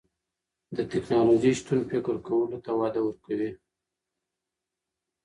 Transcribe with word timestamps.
د 0.75 0.77
تکنالوژۍ 0.93 1.53
شتون 1.59 1.79
فکر 1.91 2.15
کولو 2.27 2.57
ته 2.65 2.71
وده 2.79 3.01
ورکوي. 3.03 3.51